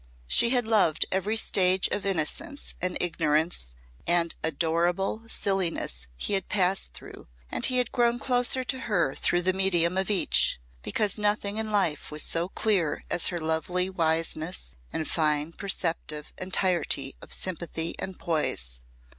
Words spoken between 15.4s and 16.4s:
perceptive